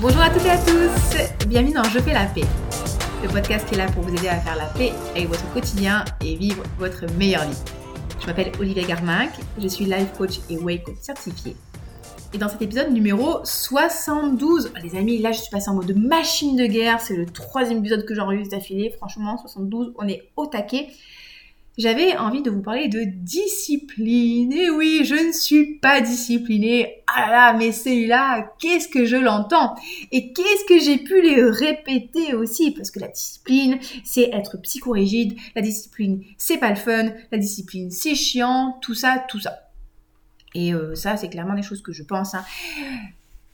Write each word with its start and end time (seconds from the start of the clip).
Bonjour 0.00 0.20
à 0.20 0.30
toutes 0.30 0.44
et 0.44 0.50
à 0.50 0.58
tous, 0.58 1.48
bienvenue 1.48 1.72
dans 1.72 1.82
Je 1.82 1.98
fais 1.98 2.12
la 2.12 2.26
paix, 2.26 2.44
le 3.20 3.28
podcast 3.28 3.66
qui 3.66 3.74
est 3.74 3.78
là 3.78 3.90
pour 3.90 4.04
vous 4.04 4.14
aider 4.14 4.28
à 4.28 4.38
faire 4.38 4.54
la 4.54 4.66
paix 4.66 4.92
avec 5.10 5.26
votre 5.26 5.52
quotidien 5.52 6.04
et 6.24 6.36
vivre 6.36 6.62
votre 6.78 7.12
meilleure 7.14 7.44
vie. 7.48 7.58
Je 8.20 8.26
m'appelle 8.28 8.52
Olivier 8.60 8.84
Garmac, 8.84 9.30
je 9.60 9.66
suis 9.66 9.86
life 9.86 10.12
coach 10.16 10.38
et 10.48 10.56
way 10.56 10.80
coach 10.82 10.98
certifié. 11.00 11.56
Et 12.32 12.38
dans 12.38 12.48
cet 12.48 12.62
épisode 12.62 12.92
numéro 12.92 13.40
72, 13.42 14.70
les 14.84 14.96
amis, 14.96 15.18
là 15.18 15.32
je 15.32 15.40
suis 15.40 15.50
passée 15.50 15.68
en 15.68 15.74
mode 15.74 15.96
machine 15.96 16.56
de 16.56 16.66
guerre, 16.66 17.00
c'est 17.00 17.16
le 17.16 17.26
troisième 17.26 17.78
épisode 17.78 18.04
que 18.04 18.14
j'enregistre 18.14 18.56
d'affilée, 18.56 18.90
franchement 18.90 19.36
72, 19.36 19.94
on 19.98 20.06
est 20.06 20.30
au 20.36 20.46
taquet 20.46 20.86
j'avais 21.78 22.16
envie 22.16 22.42
de 22.42 22.50
vous 22.50 22.60
parler 22.60 22.88
de 22.88 23.04
discipline. 23.04 24.52
Et 24.52 24.68
oui, 24.68 25.02
je 25.04 25.14
ne 25.14 25.32
suis 25.32 25.78
pas 25.78 26.00
disciplinée. 26.00 27.04
Ah 27.06 27.22
là 27.22 27.30
là, 27.30 27.52
mais 27.56 27.70
celui-là, 27.70 28.52
qu'est-ce 28.58 28.88
que 28.88 29.04
je 29.04 29.16
l'entends? 29.16 29.76
Et 30.10 30.32
qu'est-ce 30.32 30.64
que 30.66 30.80
j'ai 30.80 30.98
pu 30.98 31.22
les 31.22 31.40
répéter 31.40 32.34
aussi? 32.34 32.72
Parce 32.72 32.90
que 32.90 32.98
la 32.98 33.08
discipline, 33.08 33.78
c'est 34.04 34.30
être 34.32 34.60
psychorigide. 34.60 35.38
La 35.54 35.62
discipline, 35.62 36.24
c'est 36.36 36.58
pas 36.58 36.70
le 36.70 36.76
fun. 36.76 37.12
La 37.30 37.38
discipline, 37.38 37.92
c'est 37.92 38.16
chiant. 38.16 38.76
Tout 38.82 38.94
ça, 38.94 39.24
tout 39.28 39.40
ça. 39.40 39.70
Et 40.54 40.74
euh, 40.74 40.96
ça, 40.96 41.16
c'est 41.16 41.28
clairement 41.28 41.54
des 41.54 41.62
choses 41.62 41.82
que 41.82 41.92
je 41.92 42.02
pense. 42.02 42.34
Hein. 42.34 42.44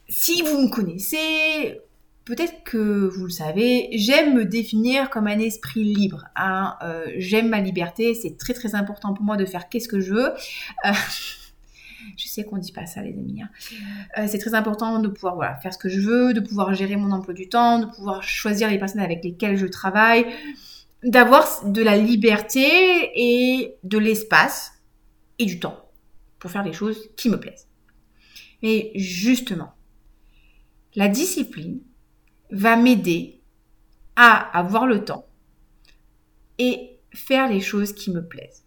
Si 0.09 0.41
vous 0.41 0.61
me 0.61 0.69
connaissez, 0.69 1.79
Peut-être 2.25 2.63
que 2.63 3.07
vous 3.07 3.25
le 3.25 3.29
savez, 3.29 3.87
j'aime 3.91 4.33
me 4.33 4.45
définir 4.45 5.11
comme 5.11 5.27
un 5.27 5.37
esprit 5.37 5.83
libre. 5.83 6.25
Hein. 6.35 6.75
Euh, 6.81 7.05
j'aime 7.17 7.49
ma 7.49 7.61
liberté, 7.61 8.15
c'est 8.15 8.35
très 8.35 8.53
très 8.53 8.73
important 8.73 9.13
pour 9.13 9.23
moi 9.23 9.37
de 9.37 9.45
faire 9.45 9.69
qu'est-ce 9.69 9.87
que 9.87 9.99
je 9.99 10.11
veux. 10.11 10.33
Euh, 10.85 10.91
je 12.17 12.27
sais 12.27 12.43
qu'on 12.43 12.57
dit 12.57 12.71
pas 12.71 12.87
ça 12.87 13.03
les 13.03 13.13
amis. 13.13 13.43
Hein. 13.43 13.49
Euh, 14.17 14.25
c'est 14.27 14.39
très 14.39 14.55
important 14.55 14.97
de 14.99 15.07
pouvoir 15.07 15.61
faire 15.61 15.71
ce 15.71 15.77
que 15.77 15.87
je 15.87 15.99
veux, 15.99 16.33
de 16.33 16.39
pouvoir 16.39 16.73
gérer 16.73 16.95
mon 16.95 17.11
emploi 17.11 17.35
du 17.35 17.47
temps, 17.47 17.77
de 17.77 17.85
pouvoir 17.85 18.23
choisir 18.23 18.71
les 18.71 18.79
personnes 18.79 19.01
avec 19.01 19.23
lesquelles 19.23 19.57
je 19.57 19.67
travaille, 19.67 20.25
d'avoir 21.03 21.63
de 21.63 21.83
la 21.83 21.95
liberté 21.95 22.65
et 23.13 23.75
de 23.83 23.99
l'espace 23.99 24.73
et 25.37 25.45
du 25.45 25.59
temps 25.59 25.79
pour 26.39 26.49
faire 26.49 26.63
les 26.63 26.73
choses 26.73 27.07
qui 27.17 27.29
me 27.29 27.39
plaisent. 27.39 27.67
Mais 28.63 28.91
justement, 28.95 29.73
la 30.95 31.07
discipline, 31.07 31.81
va 32.51 32.75
m'aider 32.75 33.41
à 34.15 34.57
avoir 34.57 34.87
le 34.87 35.03
temps 35.03 35.25
et 36.57 36.99
faire 37.13 37.49
les 37.49 37.61
choses 37.61 37.93
qui 37.93 38.11
me 38.11 38.25
plaisent. 38.25 38.65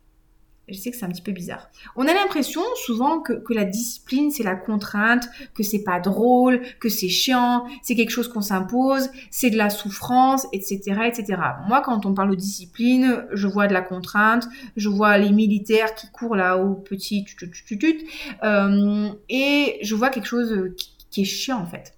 Je 0.69 0.77
sais 0.77 0.91
que 0.91 0.99
c'est 0.99 1.07
un 1.07 1.09
petit 1.09 1.23
peu 1.23 1.33
bizarre. 1.33 1.71
On 1.97 2.07
a 2.07 2.13
l'impression 2.13 2.61
souvent 2.85 3.21
que, 3.21 3.43
la 3.55 3.65
discipline, 3.65 4.31
c'est 4.31 4.43
la 4.43 4.55
contrainte, 4.55 5.27
que 5.55 5.63
c'est 5.63 5.83
pas 5.83 5.99
drôle, 5.99 6.61
que 6.79 6.91
c'est 6.91 7.09
chiant, 7.09 7.65
c'est 7.83 7.95
quelque 7.95 8.11
chose 8.11 8.29
qu'on 8.29 8.43
s'impose, 8.43 9.09
c'est 9.31 9.49
de 9.49 9.57
la 9.57 9.71
souffrance, 9.71 10.47
etc., 10.53 10.81
etc. 11.07 11.41
Moi, 11.67 11.81
quand 11.81 12.05
on 12.05 12.13
parle 12.13 12.31
de 12.31 12.35
discipline, 12.35 13.25
je 13.33 13.47
vois 13.47 13.67
de 13.67 13.73
la 13.73 13.81
contrainte, 13.81 14.47
je 14.77 14.91
vois 14.91 15.17
les 15.17 15.31
militaires 15.31 15.95
qui 15.95 16.11
courent 16.11 16.37
là 16.37 16.59
au 16.59 16.75
petit 16.75 17.25
tut, 17.25 18.07
euh, 18.45 19.09
et 19.31 19.79
je 19.81 19.95
vois 19.95 20.11
quelque 20.11 20.29
chose 20.29 20.75
qui 21.11 21.23
est 21.23 21.25
chiant 21.25 21.61
en 21.61 21.67
fait. 21.67 21.98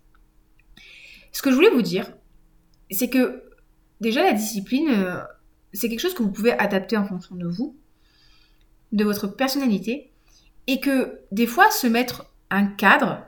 Ce 1.32 1.42
que 1.42 1.50
je 1.50 1.54
voulais 1.54 1.70
vous 1.70 1.82
dire, 1.82 2.12
c'est 2.90 3.08
que 3.08 3.44
déjà 4.00 4.22
la 4.22 4.32
discipline, 4.32 4.88
euh, 4.90 5.20
c'est 5.72 5.88
quelque 5.88 6.00
chose 6.00 6.14
que 6.14 6.22
vous 6.22 6.32
pouvez 6.32 6.52
adapter 6.52 6.96
en 6.96 7.04
fonction 7.04 7.36
de 7.36 7.46
vous, 7.46 7.76
de 8.92 9.04
votre 9.04 9.28
personnalité, 9.28 10.12
et 10.66 10.80
que 10.80 11.20
des 11.30 11.46
fois 11.46 11.70
se 11.70 11.86
mettre 11.86 12.26
un 12.50 12.66
cadre, 12.66 13.22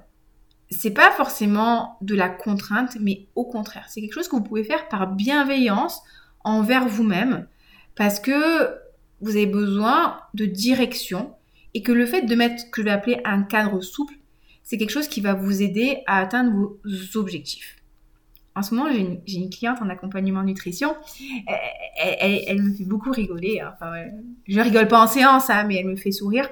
c'est 0.70 0.90
pas 0.90 1.12
forcément 1.12 1.96
de 2.00 2.14
la 2.14 2.28
contrainte, 2.28 2.96
mais 3.00 3.28
au 3.34 3.44
contraire, 3.44 3.86
c'est 3.88 4.00
quelque 4.00 4.14
chose 4.14 4.28
que 4.28 4.36
vous 4.36 4.42
pouvez 4.42 4.64
faire 4.64 4.88
par 4.88 5.06
bienveillance 5.12 6.00
envers 6.44 6.88
vous-même, 6.88 7.46
parce 7.94 8.18
que 8.18 8.68
vous 9.20 9.30
avez 9.36 9.46
besoin 9.46 10.18
de 10.34 10.46
direction 10.46 11.34
et 11.74 11.82
que 11.82 11.92
le 11.92 12.06
fait 12.06 12.22
de 12.22 12.34
mettre 12.34 12.60
ce 12.60 12.66
que 12.66 12.82
je 12.82 12.86
vais 12.86 12.90
appeler 12.90 13.20
un 13.24 13.42
cadre 13.42 13.80
souple, 13.80 14.14
c'est 14.64 14.78
quelque 14.78 14.90
chose 14.90 15.08
qui 15.08 15.20
va 15.20 15.34
vous 15.34 15.62
aider 15.62 16.02
à 16.06 16.18
atteindre 16.18 16.52
vos 16.52 16.80
objectifs 17.14 17.81
en 18.54 18.62
ce 18.62 18.74
moment, 18.74 18.90
j'ai 19.26 19.38
une, 19.38 19.50
cliente 19.50 19.78
en 19.80 19.88
accompagnement 19.88 20.42
nutrition. 20.42 20.94
Elle, 21.96 22.62
me 22.62 22.74
fait 22.74 22.84
beaucoup 22.84 23.10
rigoler. 23.10 23.62
Enfin, 23.72 23.92
je 24.46 24.60
rigole 24.60 24.88
pas 24.88 25.02
en 25.02 25.06
séance, 25.06 25.48
hein, 25.48 25.64
mais 25.64 25.76
elle 25.76 25.86
me 25.86 25.96
fait 25.96 26.12
sourire 26.12 26.48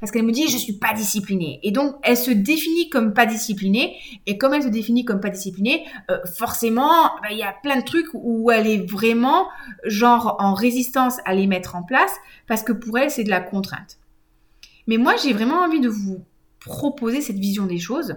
parce 0.00 0.10
qu'elle 0.10 0.24
me 0.24 0.32
dit 0.32 0.48
je 0.48 0.56
suis 0.56 0.74
pas 0.74 0.92
disciplinée. 0.94 1.60
Et 1.62 1.70
donc, 1.70 1.96
elle 2.02 2.16
se 2.16 2.30
définit 2.30 2.88
comme 2.88 3.14
pas 3.14 3.26
disciplinée. 3.26 3.96
Et 4.26 4.38
comme 4.38 4.54
elle 4.54 4.62
se 4.62 4.68
définit 4.68 5.04
comme 5.04 5.20
pas 5.20 5.30
disciplinée, 5.30 5.84
euh, 6.10 6.18
forcément, 6.36 7.04
bah, 7.22 7.28
il 7.30 7.38
y 7.38 7.42
a 7.42 7.54
plein 7.62 7.80
de 7.80 7.84
trucs 7.84 8.08
où 8.12 8.50
elle 8.50 8.66
est 8.66 8.90
vraiment 8.90 9.48
genre 9.84 10.36
en 10.38 10.54
résistance 10.54 11.18
à 11.24 11.34
les 11.34 11.46
mettre 11.46 11.74
en 11.74 11.82
place 11.82 12.12
parce 12.46 12.62
que 12.62 12.72
pour 12.72 12.98
elle, 12.98 13.10
c'est 13.10 13.24
de 13.24 13.30
la 13.30 13.40
contrainte. 13.40 13.98
Mais 14.86 14.98
moi, 14.98 15.14
j'ai 15.22 15.32
vraiment 15.32 15.62
envie 15.62 15.80
de 15.80 15.88
vous 15.88 16.24
proposer 16.60 17.20
cette 17.20 17.38
vision 17.38 17.66
des 17.66 17.78
choses 17.78 18.16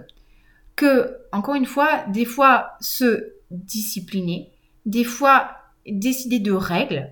que, 0.78 1.18
encore 1.32 1.56
une 1.56 1.66
fois, 1.66 2.04
des 2.08 2.24
fois 2.24 2.70
se 2.80 3.32
discipliner, 3.50 4.52
des 4.86 5.02
fois 5.02 5.50
décider 5.86 6.38
de 6.38 6.52
règles, 6.52 7.10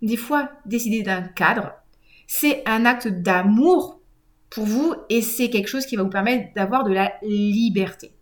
des 0.00 0.16
fois 0.16 0.48
décider 0.64 1.02
d'un 1.02 1.22
cadre, 1.22 1.72
c'est 2.28 2.62
un 2.66 2.86
acte 2.86 3.08
d'amour 3.08 4.00
pour 4.48 4.64
vous 4.64 4.94
et 5.10 5.22
c'est 5.22 5.50
quelque 5.50 5.66
chose 5.66 5.86
qui 5.86 5.96
va 5.96 6.04
vous 6.04 6.08
permettre 6.08 6.54
d'avoir 6.54 6.84
de 6.84 6.92
la 6.92 7.12
liberté. 7.22 8.12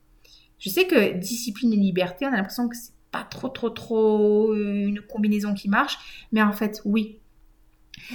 Je 0.58 0.70
sais 0.70 0.86
que 0.86 1.18
discipline 1.18 1.74
et 1.74 1.76
liberté, 1.76 2.24
on 2.24 2.32
a 2.32 2.36
l'impression 2.36 2.68
que 2.68 2.76
c'est 2.76 2.94
pas 3.10 3.24
trop 3.24 3.50
trop 3.50 3.68
trop 3.68 4.54
une 4.54 5.02
combinaison 5.02 5.52
qui 5.52 5.68
marche, 5.68 5.98
mais 6.32 6.40
en 6.40 6.52
fait 6.52 6.80
oui. 6.86 7.18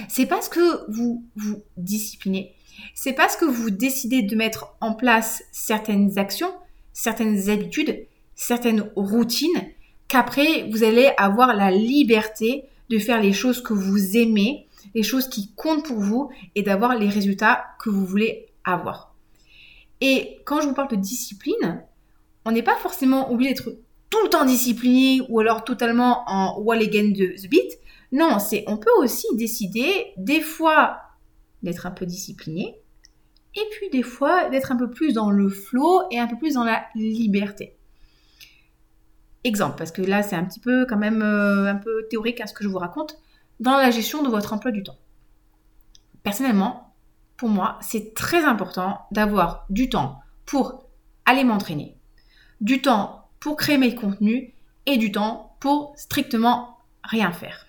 C'est 0.08 0.26
parce 0.26 0.48
que 0.48 0.90
vous 0.90 1.24
vous 1.36 1.62
disciplinez, 1.76 2.56
c'est 2.94 3.12
parce 3.12 3.36
que 3.36 3.44
vous 3.44 3.70
décidez 3.70 4.22
de 4.22 4.36
mettre 4.36 4.74
en 4.80 4.94
place 4.94 5.42
certaines 5.52 6.18
actions, 6.18 6.52
certaines 6.92 7.50
habitudes, 7.50 8.06
certaines 8.34 8.90
routines, 8.96 9.68
qu'après 10.08 10.68
vous 10.70 10.84
allez 10.84 11.10
avoir 11.16 11.54
la 11.54 11.70
liberté 11.70 12.64
de 12.90 12.98
faire 12.98 13.20
les 13.20 13.32
choses 13.32 13.62
que 13.62 13.74
vous 13.74 14.16
aimez, 14.16 14.66
les 14.94 15.02
choses 15.02 15.28
qui 15.28 15.52
comptent 15.54 15.84
pour 15.84 16.00
vous 16.00 16.30
et 16.54 16.62
d'avoir 16.62 16.96
les 16.96 17.08
résultats 17.08 17.64
que 17.80 17.90
vous 17.90 18.04
voulez 18.04 18.46
avoir. 18.64 19.14
Et 20.00 20.38
quand 20.44 20.60
je 20.60 20.68
vous 20.68 20.74
parle 20.74 20.90
de 20.90 20.96
discipline, 20.96 21.82
on 22.44 22.52
n'est 22.52 22.62
pas 22.62 22.76
forcément 22.76 23.30
obligé 23.30 23.54
d'être 23.54 23.76
tout 24.10 24.22
le 24.22 24.30
temps 24.30 24.44
discipliné 24.44 25.20
ou 25.28 25.40
alors 25.40 25.64
totalement 25.64 26.24
en 26.26 26.58
wall 26.60 26.80
again 26.80 27.10
de 27.10 27.34
the 27.36 27.48
beat. 27.50 27.78
Non, 28.12 28.38
c'est 28.38 28.64
on 28.66 28.78
peut 28.78 28.90
aussi 28.98 29.26
décider 29.34 30.12
des 30.16 30.40
fois 30.40 30.98
d'être 31.62 31.86
un 31.86 31.90
peu 31.90 32.06
discipliné, 32.06 32.80
et 33.54 33.64
puis 33.72 33.90
des 33.90 34.02
fois 34.02 34.48
d'être 34.50 34.72
un 34.72 34.76
peu 34.76 34.90
plus 34.90 35.12
dans 35.12 35.30
le 35.30 35.48
flow 35.48 36.02
et 36.10 36.18
un 36.18 36.26
peu 36.26 36.36
plus 36.36 36.54
dans 36.54 36.64
la 36.64 36.84
liberté. 36.94 37.76
Exemple, 39.44 39.76
parce 39.78 39.92
que 39.92 40.02
là 40.02 40.22
c'est 40.22 40.36
un 40.36 40.44
petit 40.44 40.60
peu 40.60 40.86
quand 40.86 40.98
même 40.98 41.22
euh, 41.22 41.70
un 41.70 41.76
peu 41.76 42.06
théorique 42.10 42.40
à 42.40 42.46
ce 42.46 42.54
que 42.54 42.64
je 42.64 42.68
vous 42.68 42.78
raconte, 42.78 43.16
dans 43.60 43.76
la 43.76 43.90
gestion 43.90 44.22
de 44.22 44.28
votre 44.28 44.52
emploi 44.52 44.70
du 44.70 44.82
temps. 44.82 44.98
Personnellement, 46.22 46.94
pour 47.36 47.48
moi, 47.48 47.78
c'est 47.80 48.14
très 48.14 48.44
important 48.44 49.06
d'avoir 49.12 49.64
du 49.70 49.88
temps 49.88 50.20
pour 50.44 50.88
aller 51.24 51.44
m'entraîner, 51.44 51.96
du 52.60 52.82
temps 52.82 53.30
pour 53.40 53.56
créer 53.56 53.78
mes 53.78 53.94
contenus 53.94 54.52
et 54.86 54.96
du 54.96 55.12
temps 55.12 55.56
pour 55.60 55.94
strictement 55.96 56.78
rien 57.04 57.32
faire. 57.32 57.66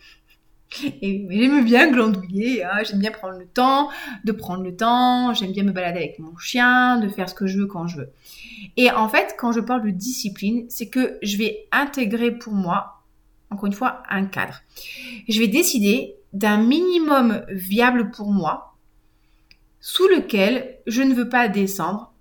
Et 1.02 1.26
j'aime 1.30 1.66
bien 1.66 1.92
glandouiller, 1.92 2.64
hein. 2.64 2.84
j'aime 2.84 3.00
bien 3.00 3.12
prendre 3.12 3.38
le 3.40 3.48
temps, 3.48 3.90
de 4.24 4.32
prendre 4.32 4.64
le 4.64 4.76
temps, 4.76 5.34
j'aime 5.34 5.52
bien 5.52 5.64
me 5.64 5.72
balader 5.72 6.00
avec 6.00 6.20
mon 6.20 6.38
chien, 6.38 7.00
de 7.00 7.10
faire 7.10 7.28
ce 7.28 7.34
que 7.34 7.48
je 7.48 7.60
veux 7.60 7.66
quand 7.66 7.88
je 7.88 7.98
veux. 7.98 8.12
Et 8.78 8.92
en 8.92 9.10
fait, 9.10 9.36
quand 9.38 9.52
je 9.52 9.62
parle 9.62 9.84
de 9.84 9.90
discipline, 9.90 10.66
c'est 10.70 10.88
que 10.88 11.18
je 11.24 11.38
vais 11.38 11.68
intégrer 11.72 12.32
pour 12.32 12.54
moi, 12.54 13.04
encore 13.50 13.66
une 13.66 13.74
fois, 13.74 14.04
un 14.10 14.26
cadre. 14.26 14.62
Je 15.28 15.40
vais 15.40 15.48
décider 15.48 16.16
d'un 16.34 16.58
minimum 16.58 17.44
viable 17.50 18.12
pour 18.12 18.32
moi, 18.32 18.76
sous 19.80 20.08
lequel 20.08 20.78
je 20.86 21.02
ne 21.02 21.16
veux 21.16 21.30
pas 21.30 21.48
descendre. 21.48 22.14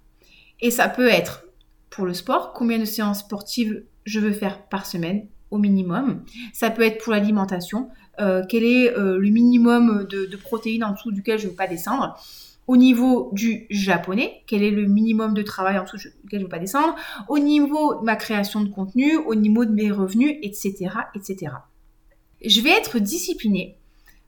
Et 0.61 0.71
ça 0.71 0.89
peut 0.89 1.09
être 1.09 1.45
pour 1.91 2.07
le 2.07 2.15
sport, 2.15 2.53
combien 2.53 2.79
de 2.79 2.85
séances 2.85 3.21
sportives 3.21 3.85
je 4.05 4.21
veux 4.21 4.33
faire 4.33 4.67
par 4.69 4.87
semaine 4.87 5.27
au 5.51 5.59
minimum. 5.59 6.25
Ça 6.53 6.71
peut 6.71 6.83
être 6.83 7.03
pour 7.03 7.13
l'alimentation, 7.13 7.89
euh, 8.21 8.43
quel 8.49 8.65
est 8.65 8.97
euh, 8.97 9.19
le 9.19 9.31
minimum 9.31 10.07
de, 10.09 10.37
protéines 10.37 10.85
en 10.85 10.93
dessous 10.93 11.13
duquel 11.13 11.39
je 11.39 11.47
ne 11.47 11.51
veux 11.51 11.57
pas 11.57 11.67
descendre? 11.67 12.17
Au 12.67 12.77
niveau 12.77 13.31
du 13.33 13.67
japonais, 13.71 14.43
quel 14.47 14.63
est 14.63 14.71
le 14.71 14.87
minimme 14.87 15.33
de 15.33 15.43
travail 15.43 15.79
en 15.79 15.85
dessous 15.85 15.97
duquel 15.97 16.13
je 16.33 16.37
ne 16.37 16.43
veux 16.43 16.49
pas 16.49 16.59
descendre? 16.59 16.95
Au 17.29 17.39
niveau 17.39 17.95
de 17.95 18.05
ma 18.05 18.17
création 18.17 18.63
de 18.63 18.69
contenu, 18.69 19.17
au 19.17 19.35
niveau 19.35 19.65
de 19.65 19.73
mes 19.73 19.91
revenus, 19.91 20.37
etc., 20.43 20.91
etc. 21.15 21.53
Je 22.45 22.61
vais 22.61 22.71
être 22.71 22.99
disciplinée 22.99 23.79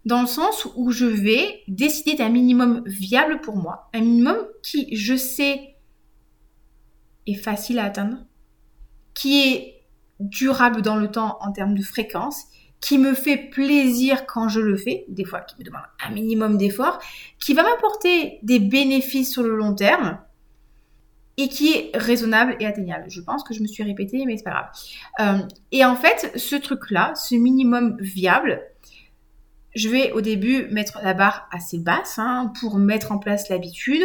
dans 0.06 0.22
le 0.22 0.26
sens 0.26 0.66
où 0.76 0.90
je 0.90 1.04
vais 1.04 1.60
décider 1.68 2.14
d'un 2.14 2.30
minimum 2.30 2.82
viable 2.86 3.40
pour 3.42 3.56
moi, 3.56 3.90
un 3.92 4.00
minimum 4.00 4.38
qui, 4.62 4.96
je 4.96 5.16
sais, 5.16 5.76
est 7.26 7.34
facile 7.34 7.78
à 7.78 7.84
atteindre, 7.84 8.16
qui 9.12 9.42
est 9.42 9.79
durable 10.20 10.82
dans 10.82 10.96
le 10.96 11.10
temps 11.10 11.38
en 11.40 11.52
termes 11.52 11.74
de 11.74 11.82
fréquence, 11.82 12.44
qui 12.80 12.98
me 12.98 13.14
fait 13.14 13.36
plaisir 13.36 14.26
quand 14.26 14.48
je 14.48 14.60
le 14.60 14.76
fais, 14.76 15.04
des 15.08 15.24
fois 15.24 15.40
qui 15.40 15.56
me 15.58 15.64
demande 15.64 15.82
un 16.04 16.10
minimum 16.10 16.56
d'effort, 16.56 16.98
qui 17.38 17.52
va 17.54 17.62
m'apporter 17.62 18.38
des 18.42 18.58
bénéfices 18.58 19.32
sur 19.32 19.42
le 19.42 19.54
long 19.54 19.74
terme 19.74 20.18
et 21.36 21.48
qui 21.48 21.72
est 21.72 21.90
raisonnable 21.94 22.56
et 22.60 22.66
atteignable. 22.66 23.04
Je 23.08 23.20
pense 23.20 23.42
que 23.44 23.54
je 23.54 23.62
me 23.62 23.66
suis 23.66 23.82
répétée, 23.82 24.24
mais 24.26 24.36
c'est 24.36 24.44
pas 24.44 24.50
grave. 24.50 24.70
Euh, 25.20 25.46
et 25.72 25.84
en 25.84 25.96
fait, 25.96 26.32
ce 26.36 26.56
truc-là, 26.56 27.14
ce 27.14 27.34
minimum 27.34 27.96
viable, 28.00 28.62
je 29.74 29.88
vais 29.88 30.12
au 30.12 30.20
début 30.20 30.66
mettre 30.70 30.98
la 31.02 31.14
barre 31.14 31.48
assez 31.52 31.78
basse 31.78 32.18
hein, 32.18 32.52
pour 32.60 32.78
mettre 32.78 33.12
en 33.12 33.18
place 33.18 33.48
l'habitude, 33.48 34.02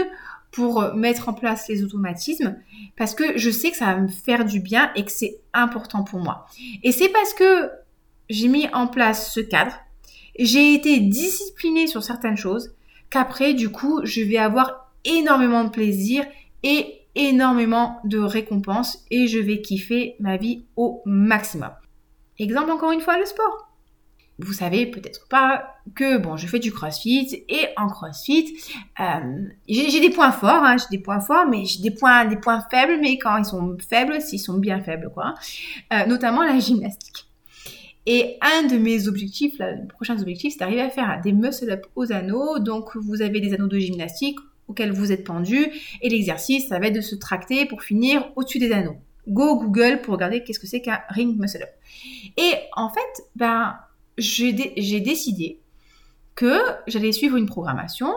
pour 0.55 0.93
mettre 0.95 1.27
en 1.27 1.33
place 1.33 1.67
les 1.67 1.83
automatismes, 1.83 2.55
parce 2.95 3.13
que 3.13 3.37
je 3.37 3.49
sais 3.49 3.71
que 3.71 3.77
ça 3.77 3.87
va 3.93 3.99
me 3.99 4.07
faire 4.07 4.45
du 4.45 4.61
bien 4.61 4.89
et 4.95 5.03
que 5.03 5.11
c'est 5.11 5.41
important 5.53 6.05
pour 6.05 6.21
moi. 6.21 6.45
Et 6.81 6.93
c'est 6.93 7.09
parce 7.09 7.33
que 7.33 7.69
j'ai 8.29 8.47
mis 8.47 8.69
en 8.71 8.87
place 8.87 9.33
ce 9.33 9.41
cadre, 9.41 9.73
j'ai 10.39 10.73
été 10.73 11.01
disciplinée 11.01 11.87
sur 11.87 12.03
certaines 12.03 12.37
choses, 12.37 12.73
qu'après, 13.09 13.53
du 13.53 13.67
coup, 13.67 13.99
je 14.05 14.21
vais 14.21 14.37
avoir 14.37 14.93
énormément 15.03 15.65
de 15.65 15.69
plaisir 15.69 16.25
et 16.63 17.01
énormément 17.15 17.99
de 18.05 18.19
récompenses 18.19 19.03
et 19.11 19.27
je 19.27 19.39
vais 19.39 19.61
kiffer 19.61 20.15
ma 20.21 20.37
vie 20.37 20.63
au 20.77 21.01
maximum. 21.05 21.71
Exemple 22.39 22.71
encore 22.71 22.91
une 22.91 23.01
fois, 23.01 23.19
le 23.19 23.25
sport. 23.25 23.69
Vous 24.37 24.53
savez 24.53 24.85
peut-être 24.85 25.27
pas 25.29 25.77
que 25.95 26.17
bon, 26.17 26.35
je 26.35 26.47
fais 26.47 26.59
du 26.59 26.71
CrossFit 26.71 27.45
et 27.47 27.67
en 27.77 27.87
CrossFit, 27.87 28.57
euh, 28.99 29.47
j'ai 29.67 30.01
des 30.01 30.09
points 30.09 30.31
forts, 30.31 30.63
hein, 30.63 30.75
j'ai 30.77 30.97
des 30.97 31.01
points 31.01 31.21
forts, 31.21 31.45
mais 31.49 31.63
j'ai 31.65 31.81
des 31.81 31.91
points, 31.91 32.25
des 32.25 32.35
points 32.35 32.65
faibles, 32.69 32.99
mais 33.01 33.17
quand 33.17 33.37
ils 33.37 33.45
sont 33.45 33.77
faibles, 33.87 34.19
s'ils 34.21 34.39
sont 34.39 34.57
bien 34.57 34.81
faibles, 34.81 35.09
quoi. 35.13 35.35
Euh, 35.93 36.05
notamment 36.05 36.43
la 36.43 36.59
gymnastique. 36.59 37.27
Et 38.05 38.37
un 38.41 38.67
de 38.67 38.77
mes 38.77 39.07
objectifs, 39.07 39.57
là, 39.57 39.71
les 39.71 39.87
prochains 39.87 40.19
objectifs, 40.21 40.53
c'est 40.53 40.59
d'arriver 40.59 40.81
à 40.81 40.89
faire 40.89 41.21
des 41.23 41.31
muscle-up 41.31 41.87
aux 41.95 42.11
anneaux. 42.11 42.59
Donc, 42.59 42.95
vous 42.95 43.21
avez 43.21 43.39
des 43.39 43.53
anneaux 43.53 43.67
de 43.67 43.79
gymnastique 43.79 44.37
auxquels 44.67 44.91
vous 44.91 45.11
êtes 45.11 45.23
pendu. 45.23 45.67
Et 46.01 46.09
l'exercice, 46.09 46.67
ça 46.67 46.77
va 46.77 46.87
être 46.87 46.95
de 46.95 47.01
se 47.01 47.15
tracter 47.15 47.65
pour 47.65 47.81
finir 47.81 48.31
au-dessus 48.35 48.59
des 48.59 48.71
anneaux. 48.71 48.97
Go 49.27 49.57
Google 49.57 50.01
pour 50.03 50.13
regarder 50.13 50.43
qu'est-ce 50.43 50.59
que 50.59 50.67
c'est 50.67 50.81
qu'un 50.81 51.01
ring 51.09 51.39
muscle-up. 51.39 51.69
Et 52.37 52.53
en 52.75 52.89
fait, 52.89 53.23
ben, 53.35 53.75
j'ai 54.17 54.53
décidé 54.53 55.59
que 56.35 56.57
j'allais 56.87 57.11
suivre 57.11 57.37
une 57.37 57.45
programmation 57.45 58.13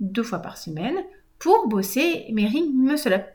deux 0.00 0.22
fois 0.22 0.38
par 0.38 0.56
semaine 0.56 0.96
pour 1.38 1.68
bosser 1.68 2.26
mes 2.32 2.46
ring 2.46 2.72
muscle-up. 2.74 3.26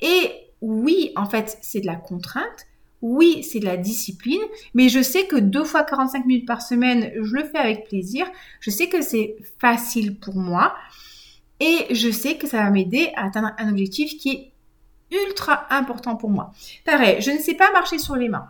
Et 0.00 0.30
oui, 0.60 1.12
en 1.16 1.26
fait, 1.26 1.58
c'est 1.60 1.80
de 1.80 1.86
la 1.86 1.96
contrainte, 1.96 2.66
oui, 3.02 3.42
c'est 3.42 3.58
de 3.58 3.64
la 3.64 3.76
discipline, 3.76 4.40
mais 4.74 4.88
je 4.88 5.02
sais 5.02 5.26
que 5.26 5.36
deux 5.36 5.64
fois 5.64 5.82
45 5.82 6.24
minutes 6.24 6.46
par 6.46 6.62
semaine, 6.62 7.10
je 7.20 7.34
le 7.34 7.44
fais 7.44 7.58
avec 7.58 7.88
plaisir. 7.88 8.26
Je 8.60 8.70
sais 8.70 8.88
que 8.88 9.02
c'est 9.02 9.36
facile 9.58 10.18
pour 10.18 10.36
moi 10.36 10.74
et 11.58 11.92
je 11.94 12.10
sais 12.10 12.36
que 12.36 12.46
ça 12.46 12.58
va 12.58 12.70
m'aider 12.70 13.10
à 13.16 13.26
atteindre 13.26 13.50
un 13.58 13.70
objectif 13.70 14.16
qui 14.18 14.30
est 14.30 14.52
ultra 15.26 15.66
important 15.70 16.16
pour 16.16 16.30
moi. 16.30 16.52
Pareil, 16.84 17.20
je 17.20 17.32
ne 17.32 17.38
sais 17.38 17.54
pas 17.54 17.72
marcher 17.72 17.98
sur 17.98 18.16
les 18.16 18.28
mains. 18.28 18.48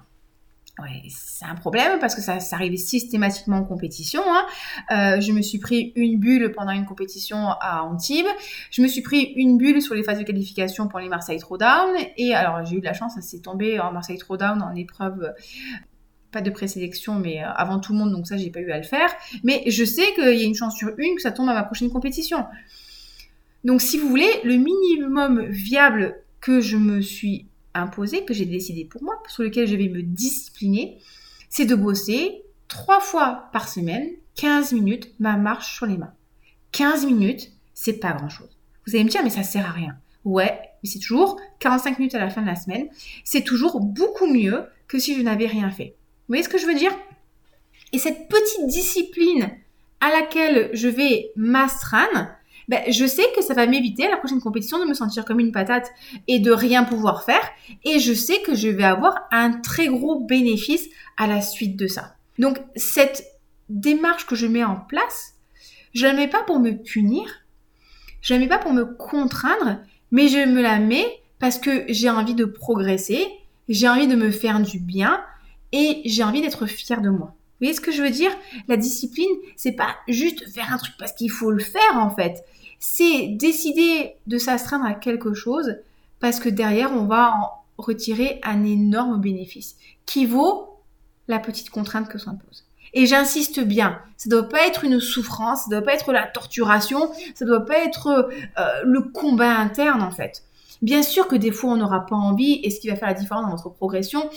C'est 1.09 1.45
un 1.45 1.55
problème 1.55 1.99
parce 2.01 2.15
que 2.15 2.23
ça, 2.23 2.41
ça 2.41 2.57
arrive 2.57 2.77
systématiquement 2.77 3.59
en 3.59 3.65
compétition. 3.65 4.23
Hein. 4.27 4.47
Euh, 4.91 5.21
je 5.21 5.33
me 5.33 5.43
suis 5.43 5.59
pris 5.59 5.93
une 5.97 6.19
bulle 6.19 6.53
pendant 6.53 6.73
une 6.73 6.87
compétition 6.87 7.51
à 7.61 7.83
Antibes. 7.83 8.27
Je 8.71 8.81
me 8.83 8.89
suis 8.89 9.03
pris 9.03 9.33
une 9.37 9.59
bulle 9.59 9.83
sur 9.83 9.95
les 9.95 10.03
phases 10.03 10.19
de 10.19 10.25
qualification 10.25 10.89
pour 10.89 10.99
les 10.99 11.09
Marseille 11.09 11.39
Throwdown. 11.39 11.95
Et 12.17 12.35
alors, 12.35 12.65
j'ai 12.65 12.77
eu 12.77 12.81
de 12.81 12.87
la 12.87 12.95
chance, 12.95 13.15
ça 13.15 13.21
s'est 13.21 13.41
tombé 13.41 13.79
en 13.81 13.93
Marseille 13.93 14.19
Throwdown 14.19 14.63
en 14.63 14.75
épreuve 14.75 15.33
pas 16.33 16.41
de 16.41 16.51
présélection, 16.51 17.19
mais 17.19 17.45
euh, 17.45 17.49
avant 17.55 17.79
tout 17.79 17.93
le 17.93 17.99
monde, 17.99 18.11
donc 18.11 18.27
ça, 18.27 18.37
j'ai 18.37 18.51
pas 18.51 18.61
eu 18.61 18.71
à 18.73 18.79
le 18.79 18.83
faire. 18.83 19.11
Mais 19.45 19.63
je 19.67 19.85
sais 19.85 20.15
qu'il 20.15 20.35
y 20.35 20.43
a 20.43 20.47
une 20.47 20.55
chance 20.55 20.75
sur 20.77 20.89
une 20.99 21.15
que 21.15 21.23
ça 21.23 21.31
tombe 21.31 21.49
à 21.51 21.55
ma 21.55 21.63
prochaine 21.63 21.91
compétition. 21.91 22.47
Donc, 23.65 23.83
si 23.83 23.99
vous 23.99 24.09
voulez, 24.09 24.31
le 24.43 24.57
minimum 24.57 25.45
viable 25.45 26.17
que 26.41 26.61
je 26.61 26.77
me 26.77 27.01
suis 27.01 27.47
imposé, 27.75 28.25
que 28.25 28.35
j'ai 28.35 28.47
décidé 28.47 28.85
pour 28.85 29.03
moi, 29.03 29.21
sur 29.29 29.43
lequel 29.43 29.67
je 29.67 29.77
vais 29.77 29.89
me 29.89 30.03
discipliner, 30.03 30.99
c'est 31.49 31.67
de 31.67 31.75
bosser 31.75 32.43
trois 32.69 33.01
fois 33.01 33.51
par 33.53 33.69
semaine, 33.69 34.09
15 34.37 34.73
minutes, 34.73 35.13
ma 35.19 35.37
marche 35.37 35.75
sur 35.75 35.87
les 35.87 35.99
mains. 35.99 36.15
15 36.73 37.07
minutes, 37.07 37.53
c'est 37.75 37.99
pas 37.99 38.13
grand 38.13 38.29
chose. 38.29 38.59
Vous 38.87 38.95
allez 38.95 39.05
me 39.05 39.11
dire, 39.11 39.23
mais 39.23 39.31
ça 39.31 39.43
sert 39.43 39.67
à 39.67 39.73
rien. 39.73 39.97
Ouais, 40.25 40.59
mais 40.83 40.89
c'est 40.89 40.99
toujours 40.99 41.41
45 41.59 41.99
minutes 41.99 42.15
à 42.15 42.19
la 42.19 42.31
fin 42.31 42.43
de 42.43 42.47
la 42.47 42.57
semaine. 42.57 42.89
C'est 43.25 43.45
toujours 43.45 43.81
beaucoup 43.81 44.27
mieux 44.27 44.65
que 44.89 44.99
si 44.99 45.15
je 45.15 45.23
n'avais 45.23 45.47
rien 45.47 45.71
fait. 45.71 45.95
Vous 45.97 46.35
voyez 46.35 46.43
ce 46.43 46.49
que 46.49 46.59
je 46.59 46.67
veux 46.67 46.75
dire? 46.75 46.93
Et 47.93 47.99
cette 47.99 48.29
petite 48.29 48.67
discipline 48.67 49.51
à 50.01 50.11
laquelle 50.11 50.71
je 50.73 50.89
vais 50.89 51.31
m'astreindre, 51.37 52.29
ben, 52.69 52.81
je 52.91 53.07
sais 53.07 53.25
que 53.37 53.43
ça 53.43 53.55
va 53.55 53.67
m'éviter 53.67 54.07
à 54.07 54.11
la 54.11 54.17
prochaine 54.17 54.41
compétition 54.41 54.79
de 54.79 54.89
me 54.89 54.95
sentir 54.95 55.25
comme 55.25 55.41
une 55.41 55.53
patate 55.53 55.91
et 56.29 56.39
de 56.39 56.51
rien 56.51 56.85
pouvoir 56.85 57.25
faire. 57.25 57.43
Et 57.85 57.99
je 57.99 58.13
sais 58.13 58.41
que 58.43 58.55
je 58.55 58.69
vais 58.69 58.85
avoir 58.85 59.15
un 59.31 59.51
très 59.51 59.89
gros 59.89 60.21
bénéfice 60.21 60.89
à 61.17 61.27
la 61.27 61.41
suite 61.41 61.77
de 61.77 61.87
ça. 61.87 62.15
Donc 62.39 62.59
cette 62.77 63.25
démarche 63.69 64.27
que 64.27 64.37
je 64.37 64.47
mets 64.47 64.65
en 64.65 64.77
place, 64.77 65.35
je 65.95 66.07
la 66.07 66.13
mets 66.13 66.29
pas 66.29 66.43
pour 66.43 66.59
me 66.59 66.73
punir, 66.73 67.25
je 68.21 68.35
la 68.35 68.41
mets 68.41 68.49
pas 68.49 68.59
pour 68.59 68.73
me 68.73 68.85
contraindre, 68.85 69.79
mais 70.11 70.29
je 70.29 70.47
me 70.47 70.63
la 70.63 70.79
mets 70.79 71.21
parce 71.39 71.59
que 71.59 71.85
j'ai 71.89 72.09
envie 72.09 72.35
de 72.35 72.45
progresser, 72.45 73.27
j'ai 73.69 73.89
envie 73.89 74.07
de 74.07 74.17
me 74.17 74.31
faire 74.31 74.61
du 74.61 74.79
bien 74.79 75.23
et 75.73 76.03
j'ai 76.05 76.23
envie 76.23 76.41
d'être 76.41 76.67
fière 76.67 77.01
de 77.01 77.11
moi. 77.11 77.35
Voyez 77.63 77.75
ce 77.75 77.81
que 77.81 77.93
je 77.93 78.03
veux 78.03 78.11
dire? 78.11 78.33
La 78.67 78.77
discipline, 78.77 79.31
c'est 79.55 79.73
pas 79.73 79.95
juste 80.09 80.53
faire 80.53 80.73
un 80.73 80.79
truc 80.79 80.95
parce 80.99 81.13
qu'il 81.13 81.31
faut 81.31 81.53
le 81.53 81.63
faire 81.63 81.95
en 81.95 82.11
fait. 82.11 82.45
C'est 82.81 83.29
décider 83.29 84.17
de 84.27 84.37
s'astreindre 84.37 84.85
à 84.85 84.95
quelque 84.95 85.33
chose 85.33 85.77
parce 86.19 86.41
que 86.41 86.49
derrière, 86.49 86.91
on 86.91 87.05
va 87.05 87.37
en 87.37 87.51
retirer 87.79 88.41
un 88.43 88.65
énorme 88.65 89.21
bénéfice 89.21 89.77
qui 90.07 90.27
vaut 90.27 90.81
la 91.29 91.39
petite 91.39 91.71
contrainte 91.71 92.09
que 92.09 92.19
s'impose. 92.19 92.65
Et 92.95 93.07
j'insiste 93.07 93.61
bien, 93.61 94.01
ça 94.17 94.29
doit 94.29 94.49
pas 94.49 94.67
être 94.67 94.85
une 94.85 94.99
souffrance, 94.99 95.63
ça 95.65 95.71
doit 95.71 95.83
pas 95.83 95.95
être 95.95 96.13
la 96.13 96.27
torturation, 96.27 97.13
ça 97.37 97.45
doit 97.45 97.65
pas 97.65 97.79
être 97.79 98.09
euh, 98.59 98.83
le 98.85 99.03
combat 99.03 99.57
interne 99.57 100.03
en 100.03 100.11
fait. 100.11 100.43
Bien 100.83 101.03
sûr 101.03 101.29
que 101.29 101.37
des 101.37 101.53
fois 101.53 101.71
on 101.71 101.77
n'aura 101.77 102.07
pas 102.07 102.17
envie 102.17 102.61
et 102.65 102.71
ce 102.71 102.81
qui 102.81 102.89
va 102.89 102.97
faire 102.97 103.09
la 103.09 103.15
différence 103.15 103.45
dans 103.45 103.57
votre 103.57 103.71
progression, 103.71 104.29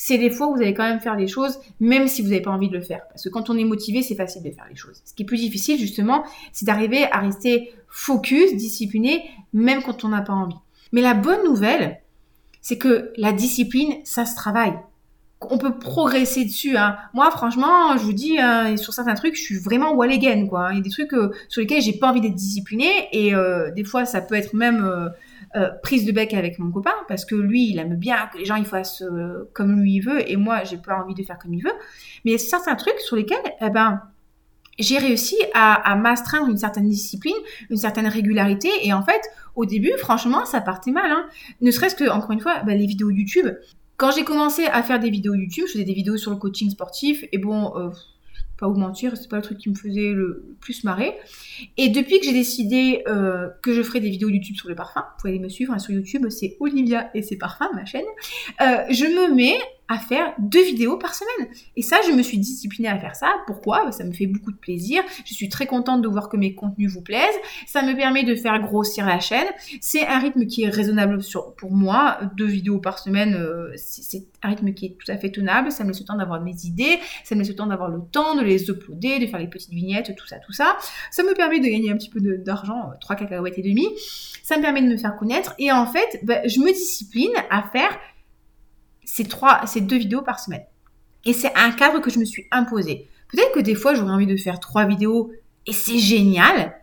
c'est 0.00 0.16
des 0.16 0.30
fois 0.30 0.46
où 0.46 0.54
vous 0.54 0.62
allez 0.62 0.74
quand 0.74 0.88
même 0.88 1.00
faire 1.00 1.16
les 1.16 1.26
choses, 1.26 1.58
même 1.80 2.06
si 2.06 2.22
vous 2.22 2.28
n'avez 2.28 2.40
pas 2.40 2.52
envie 2.52 2.68
de 2.68 2.76
le 2.76 2.82
faire. 2.82 3.02
Parce 3.08 3.24
que 3.24 3.28
quand 3.28 3.50
on 3.50 3.58
est 3.58 3.64
motivé, 3.64 4.00
c'est 4.00 4.14
facile 4.14 4.44
de 4.44 4.50
faire 4.50 4.66
les 4.70 4.76
choses. 4.76 5.02
Ce 5.04 5.12
qui 5.12 5.24
est 5.24 5.26
plus 5.26 5.40
difficile, 5.40 5.78
justement, 5.78 6.24
c'est 6.52 6.64
d'arriver 6.64 7.04
à 7.10 7.18
rester 7.18 7.72
focus, 7.88 8.54
discipliné, 8.54 9.24
même 9.52 9.82
quand 9.82 10.04
on 10.04 10.08
n'a 10.08 10.22
pas 10.22 10.32
envie. 10.32 10.54
Mais 10.92 11.02
la 11.02 11.14
bonne 11.14 11.44
nouvelle, 11.44 12.00
c'est 12.62 12.78
que 12.78 13.12
la 13.16 13.32
discipline, 13.32 13.94
ça 14.04 14.24
se 14.24 14.36
travaille. 14.36 14.74
On 15.40 15.58
peut 15.58 15.78
progresser 15.78 16.44
dessus. 16.44 16.76
Hein. 16.76 16.96
Moi, 17.12 17.30
franchement, 17.32 17.96
je 17.96 18.02
vous 18.02 18.12
dis, 18.12 18.38
hein, 18.38 18.76
sur 18.76 18.92
certains 18.92 19.14
trucs, 19.14 19.36
je 19.36 19.42
suis 19.42 19.58
vraiment 19.58 19.94
wall 19.94 20.12
again. 20.12 20.46
Quoi. 20.46 20.68
Il 20.72 20.76
y 20.76 20.80
a 20.80 20.82
des 20.82 20.90
trucs 20.90 21.12
euh, 21.12 21.32
sur 21.48 21.60
lesquels 21.60 21.82
j'ai 21.82 21.92
pas 21.92 22.10
envie 22.10 22.20
d'être 22.20 22.34
discipliné. 22.34 22.88
Et 23.12 23.34
euh, 23.34 23.72
des 23.72 23.84
fois, 23.84 24.04
ça 24.04 24.20
peut 24.20 24.36
être 24.36 24.54
même 24.54 24.84
euh, 24.84 25.08
euh, 25.56 25.70
prise 25.82 26.04
de 26.04 26.12
bec 26.12 26.34
avec 26.34 26.58
mon 26.58 26.70
copain 26.70 26.94
parce 27.08 27.24
que 27.24 27.34
lui, 27.34 27.70
il 27.70 27.78
aime 27.78 27.96
bien 27.96 28.28
que 28.32 28.38
les 28.38 28.44
gens 28.44 28.56
ils 28.56 28.66
fassent 28.66 29.02
euh, 29.02 29.48
comme 29.54 29.80
lui 29.80 29.94
il 29.94 30.00
veut 30.00 30.30
et 30.30 30.36
moi, 30.36 30.64
j'ai 30.64 30.76
pas 30.76 31.02
envie 31.02 31.14
de 31.14 31.22
faire 31.22 31.38
comme 31.38 31.54
il 31.54 31.62
veut. 31.62 31.72
Mais 32.24 32.30
il 32.30 32.32
y 32.32 32.34
a 32.34 32.38
certains 32.38 32.74
trucs 32.74 32.98
sur 33.00 33.16
lesquels, 33.16 33.38
eh 33.60 33.70
ben, 33.70 34.02
j'ai 34.78 34.98
réussi 34.98 35.36
à, 35.54 35.96
m'astreindre 35.96 36.48
une 36.48 36.56
certaine 36.56 36.88
discipline, 36.88 37.34
une 37.70 37.76
certaine 37.76 38.06
régularité. 38.06 38.68
Et 38.82 38.92
en 38.92 39.02
fait, 39.02 39.20
au 39.56 39.64
début, 39.64 39.92
franchement, 39.98 40.44
ça 40.44 40.60
partait 40.60 40.92
mal. 40.92 41.10
Hein. 41.10 41.26
Ne 41.60 41.70
serait-ce 41.70 41.96
que, 41.96 42.08
encore 42.08 42.30
une 42.30 42.40
fois, 42.40 42.62
bah, 42.64 42.74
les 42.74 42.86
vidéos 42.86 43.10
YouTube. 43.10 43.48
Quand 43.96 44.12
j'ai 44.12 44.22
commencé 44.22 44.66
à 44.66 44.82
faire 44.84 45.00
des 45.00 45.10
vidéos 45.10 45.34
YouTube, 45.34 45.64
je 45.66 45.72
faisais 45.72 45.84
des 45.84 45.94
vidéos 45.94 46.16
sur 46.16 46.30
le 46.30 46.36
coaching 46.36 46.70
sportif. 46.70 47.24
Et 47.32 47.38
bon, 47.38 47.76
euh, 47.76 47.90
pas 48.58 48.68
vous 48.68 48.78
mentir, 48.78 49.16
c'est 49.16 49.28
pas 49.28 49.36
le 49.36 49.42
truc 49.42 49.58
qui 49.58 49.70
me 49.70 49.74
faisait 49.74 50.12
le 50.12 50.56
plus 50.60 50.84
marrer. 50.84 51.14
Et 51.76 51.88
depuis 51.88 52.18
que 52.18 52.26
j'ai 52.26 52.32
décidé 52.32 53.02
euh, 53.06 53.48
que 53.62 53.72
je 53.72 53.82
ferai 53.82 54.00
des 54.00 54.10
vidéos 54.10 54.28
YouTube 54.28 54.56
sur 54.56 54.68
le 54.68 54.74
parfum, 54.74 55.00
vous 55.00 55.20
pouvez 55.20 55.32
aller 55.32 55.42
me 55.42 55.48
suivre 55.48 55.72
hein, 55.72 55.78
sur 55.78 55.92
YouTube, 55.92 56.28
c'est 56.28 56.56
Olivia 56.60 57.10
et 57.14 57.22
ses 57.22 57.38
parfums, 57.38 57.70
ma 57.74 57.84
chaîne, 57.84 58.04
euh, 58.60 58.84
je 58.90 59.04
me 59.04 59.34
mets 59.34 59.58
à 59.88 59.98
faire 59.98 60.34
deux 60.38 60.62
vidéos 60.62 60.98
par 60.98 61.14
semaine. 61.14 61.48
Et 61.76 61.82
ça, 61.82 61.96
je 62.06 62.12
me 62.12 62.22
suis 62.22 62.38
disciplinée 62.38 62.88
à 62.88 62.98
faire 62.98 63.16
ça. 63.16 63.28
Pourquoi? 63.46 63.90
Ça 63.92 64.04
me 64.04 64.12
fait 64.12 64.26
beaucoup 64.26 64.52
de 64.52 64.56
plaisir. 64.56 65.02
Je 65.24 65.32
suis 65.32 65.48
très 65.48 65.66
contente 65.66 66.02
de 66.02 66.08
voir 66.08 66.28
que 66.28 66.36
mes 66.36 66.54
contenus 66.54 66.92
vous 66.92 67.00
plaisent. 67.00 67.22
Ça 67.66 67.82
me 67.82 67.96
permet 67.96 68.24
de 68.24 68.34
faire 68.34 68.60
grossir 68.60 69.06
la 69.06 69.18
chaîne. 69.18 69.46
C'est 69.80 70.06
un 70.06 70.18
rythme 70.18 70.46
qui 70.46 70.64
est 70.64 70.68
raisonnable 70.68 71.22
sur, 71.22 71.54
pour 71.54 71.72
moi. 71.72 72.18
Deux 72.36 72.46
vidéos 72.46 72.78
par 72.78 72.98
semaine, 72.98 73.34
euh, 73.34 73.72
c'est 73.76 74.24
un 74.42 74.50
rythme 74.50 74.74
qui 74.74 74.86
est 74.86 74.96
tout 74.98 75.10
à 75.10 75.16
fait 75.16 75.30
tenable. 75.30 75.72
Ça 75.72 75.84
me 75.84 75.88
laisse 75.88 76.00
le 76.00 76.06
temps 76.06 76.16
d'avoir 76.16 76.42
mes 76.42 76.54
idées. 76.64 76.98
Ça 77.24 77.34
me 77.34 77.40
laisse 77.40 77.48
le 77.48 77.56
temps 77.56 77.66
d'avoir 77.66 77.88
le 77.88 78.00
temps 78.12 78.34
de 78.34 78.42
les 78.42 78.68
uploader, 78.68 79.18
de 79.20 79.26
faire 79.26 79.40
les 79.40 79.48
petites 79.48 79.72
vignettes, 79.72 80.14
tout 80.16 80.26
ça, 80.26 80.36
tout 80.38 80.52
ça. 80.52 80.76
Ça 81.10 81.22
me 81.22 81.32
permet 81.34 81.60
de 81.60 81.66
gagner 81.66 81.90
un 81.90 81.96
petit 81.96 82.10
peu 82.10 82.20
d'argent, 82.20 82.90
3 83.00 83.16
euh, 83.16 83.18
cacahuètes 83.20 83.58
et 83.58 83.62
demi. 83.62 83.86
Ça 84.42 84.58
me 84.58 84.62
permet 84.62 84.82
de 84.82 84.88
me 84.88 84.98
faire 84.98 85.16
connaître. 85.16 85.54
Et 85.58 85.72
en 85.72 85.86
fait, 85.86 86.20
bah, 86.24 86.46
je 86.46 86.60
me 86.60 86.72
discipline 86.72 87.32
à 87.50 87.62
faire 87.62 87.98
c'est 89.10 89.26
trois, 89.26 89.62
c'est 89.66 89.80
deux 89.80 89.96
vidéos 89.96 90.20
par 90.20 90.38
semaine. 90.38 90.64
Et 91.24 91.32
c'est 91.32 91.54
un 91.56 91.72
cadre 91.72 92.00
que 92.00 92.10
je 92.10 92.18
me 92.18 92.26
suis 92.26 92.46
imposé. 92.50 93.08
Peut-être 93.30 93.52
que 93.52 93.60
des 93.60 93.74
fois, 93.74 93.94
j'aurais 93.94 94.12
envie 94.12 94.26
de 94.26 94.36
faire 94.36 94.60
trois 94.60 94.84
vidéos 94.84 95.32
et 95.66 95.72
c'est 95.72 95.98
génial. 95.98 96.78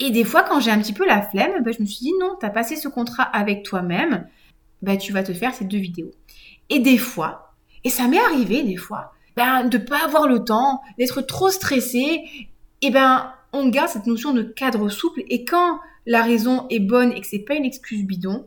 Et 0.00 0.10
des 0.10 0.24
fois, 0.24 0.42
quand 0.42 0.58
j'ai 0.58 0.72
un 0.72 0.78
petit 0.80 0.92
peu 0.92 1.06
la 1.06 1.22
flemme, 1.22 1.62
ben, 1.62 1.72
je 1.72 1.80
me 1.80 1.86
suis 1.86 2.04
dit 2.04 2.12
non, 2.20 2.36
tu 2.38 2.44
as 2.44 2.50
passé 2.50 2.74
ce 2.74 2.88
contrat 2.88 3.22
avec 3.22 3.62
toi-même, 3.62 4.26
ben, 4.82 4.98
tu 4.98 5.12
vas 5.12 5.22
te 5.22 5.32
faire 5.32 5.54
ces 5.54 5.64
deux 5.64 5.78
vidéos. 5.78 6.10
Et 6.68 6.80
des 6.80 6.98
fois, 6.98 7.54
et 7.84 7.90
ça 7.90 8.08
m'est 8.08 8.18
arrivé 8.18 8.64
des 8.64 8.76
fois, 8.76 9.12
ben, 9.36 9.68
de 9.68 9.78
pas 9.78 10.04
avoir 10.04 10.26
le 10.26 10.44
temps, 10.44 10.80
d'être 10.98 11.22
trop 11.22 11.50
stressé, 11.50 12.24
et 12.82 12.90
ben, 12.90 13.32
on 13.52 13.68
garde 13.68 13.88
cette 13.88 14.06
notion 14.06 14.32
de 14.32 14.42
cadre 14.42 14.88
souple. 14.88 15.22
Et 15.28 15.44
quand 15.44 15.78
la 16.06 16.22
raison 16.22 16.66
est 16.70 16.80
bonne 16.80 17.12
et 17.12 17.20
que 17.20 17.26
c'est 17.26 17.38
pas 17.38 17.54
une 17.54 17.64
excuse 17.64 18.04
bidon, 18.04 18.46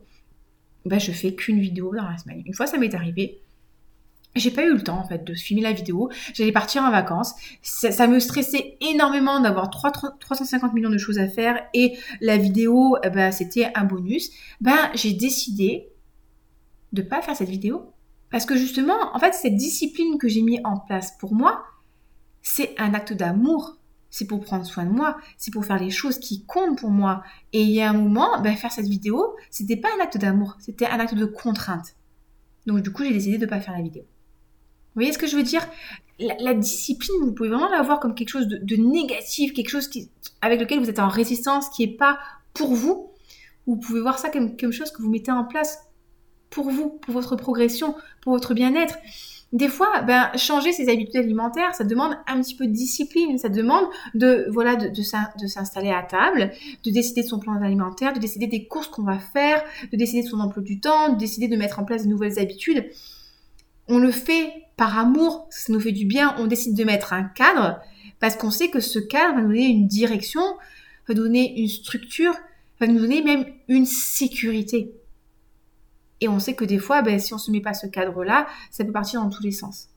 ben, 0.86 0.98
je 0.98 1.12
fais 1.12 1.34
qu'une 1.34 1.60
vidéo 1.60 1.94
dans 1.94 2.08
la 2.08 2.16
semaine. 2.18 2.42
Une 2.46 2.54
fois, 2.54 2.66
ça 2.66 2.78
m'est 2.78 2.94
arrivé. 2.94 3.40
J'ai 4.36 4.52
pas 4.52 4.64
eu 4.64 4.72
le 4.72 4.82
temps 4.82 4.98
en 4.98 5.08
fait 5.08 5.24
de 5.24 5.34
filmer 5.34 5.62
la 5.62 5.72
vidéo. 5.72 6.08
J'allais 6.34 6.52
partir 6.52 6.82
en 6.82 6.90
vacances. 6.90 7.34
Ça, 7.62 8.06
me 8.06 8.20
stressait 8.20 8.76
énormément 8.80 9.40
d'avoir 9.40 9.70
350 9.70 10.72
millions 10.72 10.90
de 10.90 10.98
choses 10.98 11.18
à 11.18 11.26
faire 11.26 11.60
et 11.74 11.98
la 12.20 12.36
vidéo, 12.36 12.96
ben, 13.12 13.32
c'était 13.32 13.72
un 13.74 13.84
bonus. 13.84 14.30
Ben 14.60 14.90
j'ai 14.94 15.12
décidé 15.12 15.88
de 16.92 17.02
pas 17.02 17.22
faire 17.22 17.34
cette 17.34 17.48
vidéo 17.48 17.92
parce 18.30 18.46
que 18.46 18.56
justement, 18.56 19.14
en 19.14 19.18
fait, 19.18 19.34
cette 19.34 19.56
discipline 19.56 20.16
que 20.16 20.28
j'ai 20.28 20.42
mis 20.42 20.60
en 20.62 20.78
place 20.78 21.16
pour 21.18 21.34
moi, 21.34 21.64
c'est 22.42 22.74
un 22.78 22.94
acte 22.94 23.12
d'amour. 23.12 23.76
C'est 24.10 24.26
pour 24.26 24.40
prendre 24.40 24.66
soin 24.66 24.84
de 24.84 24.90
moi, 24.90 25.16
c'est 25.38 25.52
pour 25.52 25.64
faire 25.64 25.78
les 25.78 25.90
choses 25.90 26.18
qui 26.18 26.44
comptent 26.44 26.78
pour 26.78 26.90
moi. 26.90 27.22
Et 27.52 27.62
il 27.62 27.70
y 27.70 27.80
a 27.80 27.90
un 27.90 27.94
moment, 27.94 28.40
ben, 28.42 28.56
faire 28.56 28.72
cette 28.72 28.88
vidéo, 28.88 29.36
c'était 29.50 29.76
pas 29.76 29.88
un 29.98 30.02
acte 30.02 30.18
d'amour, 30.18 30.56
c'était 30.58 30.86
un 30.86 30.98
acte 30.98 31.14
de 31.14 31.24
contrainte. 31.24 31.94
Donc 32.66 32.82
du 32.82 32.92
coup, 32.92 33.04
j'ai 33.04 33.12
décidé 33.12 33.38
de 33.38 33.46
pas 33.46 33.60
faire 33.60 33.74
la 33.74 33.82
vidéo. 33.82 34.02
Vous 34.02 35.02
voyez 35.02 35.12
ce 35.12 35.18
que 35.18 35.26
je 35.26 35.36
veux 35.36 35.42
dire? 35.42 35.66
La, 36.18 36.52
discipline, 36.52 37.16
vous 37.22 37.32
pouvez 37.32 37.48
vraiment 37.48 37.70
la 37.70 37.80
voir 37.82 37.98
comme 37.98 38.14
quelque 38.14 38.28
chose 38.28 38.46
de, 38.46 38.76
négatif, 38.76 39.54
quelque 39.54 39.70
chose 39.70 39.88
avec 40.42 40.60
lequel 40.60 40.80
vous 40.80 40.90
êtes 40.90 40.98
en 40.98 41.08
résistance, 41.08 41.70
qui 41.70 41.86
n'est 41.86 41.94
pas 41.94 42.18
pour 42.52 42.74
vous. 42.74 43.10
Vous 43.66 43.76
pouvez 43.76 44.00
voir 44.00 44.18
ça 44.18 44.28
comme 44.28 44.56
quelque 44.56 44.72
chose 44.72 44.90
que 44.90 45.00
vous 45.00 45.08
mettez 45.08 45.30
en 45.30 45.44
place 45.44 45.78
pour 46.50 46.68
vous, 46.68 46.90
pour 46.90 47.14
votre 47.14 47.36
progression, 47.36 47.94
pour 48.20 48.32
votre 48.32 48.52
bien-être. 48.52 48.96
Des 49.52 49.66
fois, 49.66 50.02
ben, 50.02 50.30
changer 50.36 50.72
ses 50.72 50.88
habitudes 50.88 51.16
alimentaires, 51.16 51.74
ça 51.74 51.82
demande 51.82 52.16
un 52.28 52.40
petit 52.40 52.54
peu 52.54 52.68
de 52.68 52.72
discipline, 52.72 53.36
ça 53.36 53.48
demande 53.48 53.84
de, 54.14 54.46
voilà, 54.48 54.76
de, 54.76 55.02
s'installer 55.02 55.90
à 55.90 56.02
table, 56.02 56.52
de 56.84 56.90
décider 56.92 57.22
de 57.22 57.26
son 57.26 57.40
plan 57.40 57.60
alimentaire, 57.60 58.12
de 58.12 58.20
décider 58.20 58.46
des 58.46 58.66
courses 58.66 58.86
qu'on 58.86 59.02
va 59.02 59.18
faire, 59.18 59.60
de 59.90 59.96
décider 59.96 60.22
de 60.22 60.28
son 60.28 60.38
emploi 60.38 60.62
du 60.62 60.78
temps, 60.78 61.12
de 61.12 61.18
décider 61.18 61.48
de 61.48 61.56
mettre 61.56 61.80
en 61.80 61.84
place 61.84 62.04
de 62.04 62.08
nouvelles 62.08 62.38
habitudes. 62.38 62.90
On 63.88 63.98
le 63.98 64.12
fait 64.12 64.52
par 64.76 64.96
amour, 64.96 65.48
ça 65.50 65.72
nous 65.72 65.80
fait 65.80 65.90
du 65.90 66.04
bien, 66.04 66.36
on 66.38 66.46
décide 66.46 66.76
de 66.76 66.84
mettre 66.84 67.12
un 67.12 67.24
cadre 67.24 67.80
parce 68.20 68.36
qu'on 68.36 68.52
sait 68.52 68.68
que 68.68 68.78
ce 68.78 69.00
cadre 69.00 69.34
va 69.34 69.42
nous 69.42 69.48
donner 69.48 69.66
une 69.66 69.88
direction, 69.88 70.42
va 71.08 71.14
donner 71.14 71.58
une 71.58 71.68
structure, 71.68 72.34
va 72.78 72.86
nous 72.86 73.00
donner 73.00 73.22
même 73.22 73.46
une 73.66 73.86
sécurité. 73.86 74.92
Et 76.20 76.28
on 76.28 76.38
sait 76.38 76.54
que 76.54 76.64
des 76.64 76.78
fois, 76.78 77.02
ben, 77.02 77.18
si 77.18 77.32
on 77.32 77.36
ne 77.36 77.40
se 77.40 77.50
met 77.50 77.60
pas 77.60 77.74
ce 77.74 77.86
cadre-là, 77.86 78.46
ça 78.70 78.84
peut 78.84 78.92
partir 78.92 79.22
dans 79.22 79.30
tous 79.30 79.42
les 79.42 79.52
sens. 79.52 79.88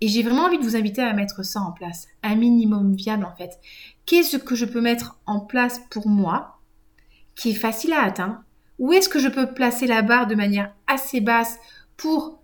Et 0.00 0.08
j'ai 0.08 0.22
vraiment 0.22 0.44
envie 0.44 0.58
de 0.58 0.64
vous 0.64 0.76
inviter 0.76 1.02
à 1.02 1.12
mettre 1.12 1.44
ça 1.44 1.60
en 1.60 1.72
place, 1.72 2.08
un 2.22 2.34
minimum 2.34 2.94
viable 2.94 3.24
en 3.24 3.34
fait. 3.36 3.58
Qu'est-ce 4.06 4.36
que 4.36 4.54
je 4.54 4.64
peux 4.64 4.80
mettre 4.80 5.18
en 5.26 5.40
place 5.40 5.80
pour 5.90 6.08
moi, 6.08 6.58
qui 7.36 7.50
est 7.50 7.54
facile 7.54 7.92
à 7.92 8.02
atteindre? 8.02 8.42
Où 8.78 8.92
est-ce 8.92 9.08
que 9.08 9.20
je 9.20 9.28
peux 9.28 9.54
placer 9.54 9.86
la 9.86 10.02
barre 10.02 10.26
de 10.26 10.34
manière 10.34 10.74
assez 10.88 11.20
basse 11.20 11.58
pour 11.96 12.42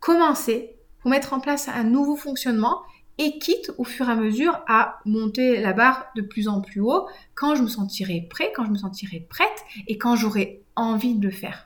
commencer 0.00 0.76
pour 1.00 1.10
mettre 1.10 1.32
en 1.32 1.40
place 1.40 1.68
un 1.68 1.84
nouveau 1.84 2.16
fonctionnement 2.16 2.80
et 3.18 3.38
quitte 3.38 3.72
au 3.78 3.84
fur 3.84 4.08
et 4.08 4.12
à 4.12 4.16
mesure 4.16 4.60
à 4.68 5.00
monter 5.04 5.60
la 5.60 5.72
barre 5.72 6.06
de 6.16 6.22
plus 6.22 6.48
en 6.48 6.60
plus 6.60 6.80
haut 6.80 7.08
quand 7.34 7.54
je 7.54 7.62
me 7.62 7.68
sentirai 7.68 8.26
prêt, 8.30 8.52
quand 8.54 8.64
je 8.64 8.70
me 8.70 8.78
sentirai 8.78 9.26
prête 9.28 9.64
et 9.86 9.98
quand 9.98 10.16
j'aurai 10.16 10.62
envie 10.76 11.14
de 11.14 11.26
le 11.26 11.32
faire? 11.32 11.65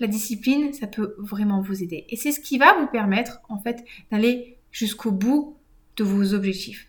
La 0.00 0.06
discipline, 0.06 0.72
ça 0.72 0.86
peut 0.86 1.14
vraiment 1.18 1.60
vous 1.60 1.82
aider. 1.82 2.06
Et 2.08 2.16
c'est 2.16 2.32
ce 2.32 2.40
qui 2.40 2.58
va 2.58 2.78
vous 2.80 2.86
permettre, 2.86 3.40
en 3.48 3.58
fait, 3.58 3.84
d'aller 4.10 4.56
jusqu'au 4.72 5.12
bout 5.12 5.56
de 5.96 6.04
vos 6.04 6.34
objectifs. 6.34 6.88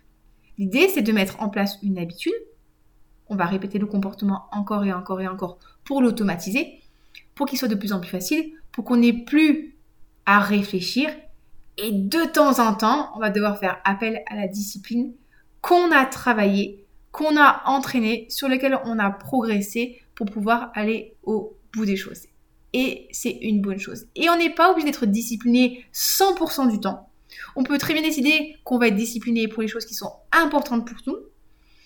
L'idée, 0.57 0.87
c'est 0.87 1.01
de 1.01 1.11
mettre 1.11 1.41
en 1.41 1.49
place 1.49 1.77
une 1.83 1.97
habitude. 1.97 2.33
On 3.27 3.35
va 3.35 3.45
répéter 3.45 3.79
le 3.79 3.85
comportement 3.85 4.45
encore 4.51 4.85
et 4.85 4.93
encore 4.93 5.19
et 5.21 5.27
encore 5.27 5.59
pour 5.83 6.01
l'automatiser, 6.01 6.79
pour 7.35 7.47
qu'il 7.47 7.59
soit 7.59 7.67
de 7.67 7.75
plus 7.75 7.93
en 7.93 7.99
plus 7.99 8.09
facile, 8.09 8.53
pour 8.71 8.85
qu'on 8.85 8.97
n'ait 8.97 9.25
plus 9.25 9.75
à 10.25 10.39
réfléchir 10.39 11.09
et 11.77 11.91
de 11.91 12.31
temps 12.31 12.59
en 12.59 12.75
temps, 12.75 13.09
on 13.15 13.19
va 13.19 13.29
devoir 13.29 13.57
faire 13.57 13.79
appel 13.83 14.23
à 14.27 14.35
la 14.35 14.47
discipline 14.47 15.13
qu'on 15.61 15.91
a 15.91 16.05
travaillé, 16.05 16.85
qu'on 17.11 17.37
a 17.37 17.63
entraîné, 17.65 18.27
sur 18.29 18.47
lequel 18.47 18.79
on 18.85 18.99
a 18.99 19.09
progressé 19.09 20.01
pour 20.15 20.27
pouvoir 20.27 20.71
aller 20.75 21.15
au 21.23 21.57
bout 21.73 21.85
des 21.85 21.95
choses. 21.95 22.27
Et 22.73 23.07
c'est 23.11 23.37
une 23.41 23.61
bonne 23.61 23.79
chose. 23.79 24.05
Et 24.15 24.29
on 24.29 24.37
n'est 24.37 24.53
pas 24.53 24.71
obligé 24.71 24.87
d'être 24.87 25.05
discipliné 25.05 25.85
100% 25.93 26.71
du 26.71 26.79
temps. 26.79 27.09
On 27.55 27.63
peut 27.63 27.77
très 27.77 27.93
bien 27.93 28.01
décider 28.01 28.55
qu'on 28.63 28.77
va 28.77 28.87
être 28.87 28.95
discipliné 28.95 29.47
pour 29.47 29.61
les 29.61 29.67
choses 29.67 29.85
qui 29.85 29.93
sont 29.93 30.11
importantes 30.31 30.87
pour 30.87 30.97
nous, 31.07 31.17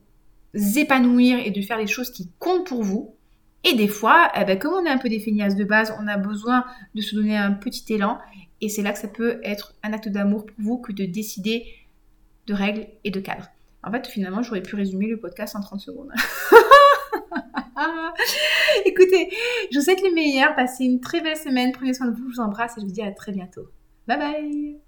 épanouir 0.54 1.38
et 1.44 1.50
de 1.50 1.60
faire 1.60 1.76
les 1.76 1.86
choses 1.86 2.10
qui 2.10 2.30
comptent 2.38 2.66
pour 2.66 2.82
vous. 2.82 3.14
Et 3.62 3.74
des 3.74 3.88
fois, 3.88 4.32
eh 4.40 4.46
ben, 4.46 4.58
comme 4.58 4.72
on 4.72 4.86
est 4.86 4.90
un 4.90 4.96
peu 4.96 5.10
des 5.10 5.20
feignasses 5.20 5.54
de 5.54 5.64
base, 5.64 5.92
on 6.00 6.08
a 6.08 6.16
besoin 6.16 6.64
de 6.94 7.02
se 7.02 7.14
donner 7.14 7.36
un 7.36 7.52
petit 7.52 7.92
élan. 7.92 8.18
Et 8.62 8.70
c'est 8.70 8.80
là 8.80 8.92
que 8.92 8.98
ça 8.98 9.08
peut 9.08 9.38
être 9.44 9.74
un 9.82 9.92
acte 9.92 10.08
d'amour 10.08 10.46
pour 10.46 10.56
vous 10.58 10.78
que 10.78 10.92
de 10.92 11.04
décider 11.04 11.66
de 12.46 12.54
règles 12.54 12.86
et 13.04 13.10
de 13.10 13.20
cadres. 13.20 13.50
En 13.84 13.92
fait, 13.92 14.06
finalement, 14.06 14.42
j'aurais 14.42 14.62
pu 14.62 14.76
résumer 14.76 15.08
le 15.08 15.18
podcast 15.18 15.56
en 15.56 15.60
30 15.60 15.78
secondes. 15.78 16.10
Écoutez, 18.84 19.28
je 19.70 19.78
vous 19.78 19.84
souhaite 19.84 20.02
le 20.02 20.14
meilleur. 20.14 20.54
Passez 20.54 20.84
une 20.84 21.00
très 21.00 21.20
belle 21.20 21.36
semaine. 21.36 21.72
Prenez 21.72 21.94
soin 21.94 22.06
de 22.06 22.16
vous. 22.16 22.30
Je 22.30 22.36
vous 22.36 22.40
embrasse 22.40 22.76
et 22.78 22.80
je 22.80 22.86
vous 22.86 22.92
dis 22.92 23.02
à 23.02 23.12
très 23.12 23.32
bientôt. 23.32 23.68
Bye 24.06 24.18
bye 24.18 24.85